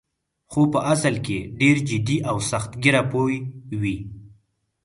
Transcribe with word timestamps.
خو 0.51 0.61
په 0.73 0.79
اصل 0.93 1.15
کې 1.25 1.37
ډېر 1.59 1.77
جدي 1.89 2.17
او 2.29 2.37
سخت 2.51 2.71
ګیره 2.83 3.01
پوه 3.11 3.35
وې. 3.81 3.97